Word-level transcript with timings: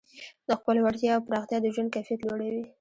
د 0.47 0.49
خپلو 0.59 0.79
وړتیاوو 0.83 1.25
پراختیا 1.27 1.57
د 1.61 1.65
ژوند 1.75 1.93
کیفیت 1.95 2.19
لوړوي. 2.23 2.63